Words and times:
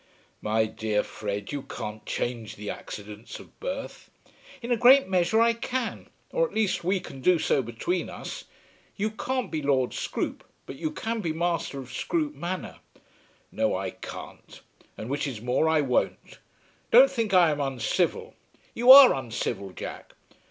"My 0.41 0.65
dear 0.65 1.03
Fred, 1.03 1.51
you 1.51 1.61
can't 1.61 2.03
change 2.07 2.55
the 2.55 2.71
accidents 2.71 3.39
of 3.39 3.59
birth." 3.59 4.09
"In 4.63 4.71
a 4.71 4.75
great 4.75 5.07
measure 5.07 5.39
I 5.39 5.53
can; 5.53 6.09
or 6.31 6.47
at 6.47 6.55
least 6.55 6.83
we 6.83 6.99
can 6.99 7.21
do 7.21 7.37
so 7.37 7.61
between 7.61 8.09
us. 8.09 8.45
You 8.95 9.11
can't 9.11 9.51
be 9.51 9.61
Lord 9.61 9.91
Scroope, 9.93 10.43
but 10.65 10.77
you 10.77 10.89
can 10.89 11.21
be 11.21 11.33
master 11.33 11.77
of 11.79 11.93
Scroope 11.93 12.33
Manor." 12.33 12.79
"No 13.51 13.75
I 13.75 13.91
can't; 13.91 14.61
and, 14.97 15.07
which 15.07 15.27
is 15.27 15.39
more, 15.39 15.69
I 15.69 15.81
won't. 15.81 16.39
Don't 16.89 17.11
think 17.11 17.31
I 17.35 17.51
am 17.51 17.61
uncivil." 17.61 18.33
"You 18.73 18.89
are 18.91 19.13
uncivil, 19.13 19.69
Jack." 19.71 20.13